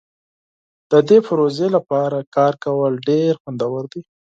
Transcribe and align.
د 0.91 0.93
دې 1.07 1.17
پروژې 1.27 1.67
لپاره 1.75 2.17
کار 2.35 2.53
کول 2.63 2.93
ډیر 3.09 3.31
خوندور 3.41 3.83
دي. 3.91 4.01